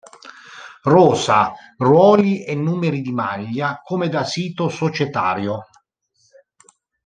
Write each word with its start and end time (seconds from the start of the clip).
Rosa, 0.85 1.53
ruoli 1.77 2.43
e 2.43 2.55
numeri 2.55 3.01
di 3.01 3.11
maglia 3.11 3.81
come 3.83 4.09
da 4.09 4.23
sito 4.23 4.67
societario. 4.67 5.67